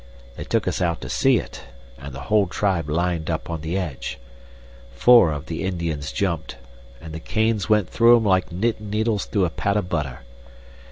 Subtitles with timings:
[0.35, 1.63] They took us out to see it,
[1.99, 4.17] and the whole tribe lined up on the edge.
[4.95, 6.55] Four of the Indians jumped,
[6.99, 10.21] and the canes went through 'em like knittin' needles through a pat of butter.